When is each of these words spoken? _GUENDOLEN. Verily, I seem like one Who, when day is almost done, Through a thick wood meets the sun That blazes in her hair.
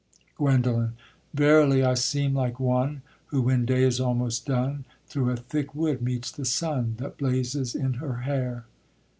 _GUENDOLEN. 0.43 0.93
Verily, 1.31 1.83
I 1.83 1.93
seem 1.93 2.33
like 2.33 2.59
one 2.59 3.03
Who, 3.27 3.43
when 3.43 3.67
day 3.67 3.83
is 3.83 3.99
almost 3.99 4.47
done, 4.47 4.83
Through 5.05 5.29
a 5.29 5.35
thick 5.35 5.75
wood 5.75 6.01
meets 6.01 6.31
the 6.31 6.43
sun 6.43 6.95
That 6.97 7.19
blazes 7.19 7.75
in 7.75 7.93
her 7.93 8.15
hair. 8.21 8.65